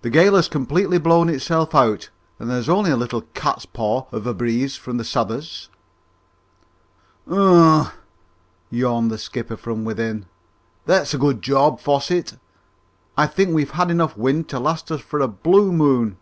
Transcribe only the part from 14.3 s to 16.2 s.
to last us for a blue moon!"